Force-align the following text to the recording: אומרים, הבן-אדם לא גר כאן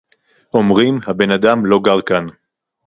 אומרים, 0.53 0.99
הבן-אדם 1.07 1.65
לא 1.65 1.79
גר 1.83 2.01
כאן 2.05 2.25